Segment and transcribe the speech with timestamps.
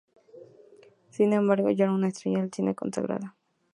[1.11, 3.35] Sin embargo, ya era una estrella del cine consagrada.